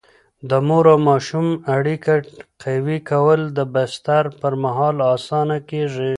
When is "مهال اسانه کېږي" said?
4.63-6.09